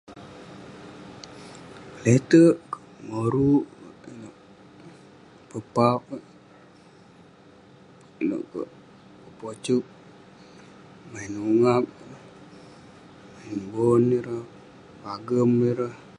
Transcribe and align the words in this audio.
Keteik 2.03 2.59
moruk 3.07 3.65
pepauk 5.49 6.01
kek 6.09 6.23
ineuk 8.21 8.45
kek 8.53 8.69
pojuk 9.39 9.83
main 11.11 11.33
ugam 11.51 11.83
main 13.35 13.59
bon 13.71 14.03
ireh 14.17 14.45
pagem 15.01 15.51
ireh 15.69 15.95